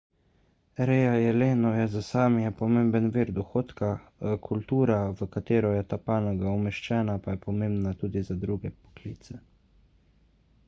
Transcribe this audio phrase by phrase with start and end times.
[0.89, 3.89] reja jelenov je za sámije pomemben vir dohodka
[4.47, 9.37] kultura v katero je ta panoga umeščena pa je pomembna tudi za druge poklice